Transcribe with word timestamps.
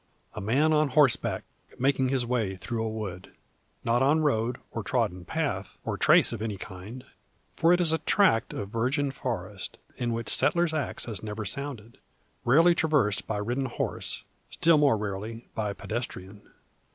A 0.33 0.41
man 0.41 0.73
on 0.73 0.87
horseback 0.89 1.43
making 1.77 2.09
his 2.09 2.25
way 2.25 2.55
through 2.55 2.83
a 2.83 2.89
wood. 2.89 3.35
Not 3.83 4.01
on 4.01 4.21
road, 4.21 4.57
or 4.71 4.81
trodden 4.81 5.25
path, 5.25 5.77
or 5.85 5.95
trace 5.95 6.33
of 6.33 6.41
any 6.41 6.57
kind. 6.57 7.05
For 7.53 7.71
it 7.71 7.79
is 7.79 7.91
a 7.91 7.99
tract 7.99 8.51
of 8.51 8.69
virgin 8.69 9.11
forest, 9.11 9.77
in 9.97 10.11
which 10.11 10.29
settler's 10.35 10.73
axe 10.73 11.05
has 11.05 11.21
never 11.21 11.45
sounded, 11.45 11.99
rarely 12.45 12.73
traversed 12.73 13.27
by 13.27 13.37
ridden 13.37 13.65
horse; 13.65 14.23
still 14.49 14.79
more 14.79 14.97
rarely 14.97 15.45
by 15.53 15.71
pedestrian. 15.71 16.49